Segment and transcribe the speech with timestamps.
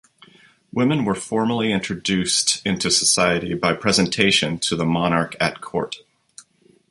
[0.73, 5.97] Women were formally introduced into society by presentation to the monarch at Court.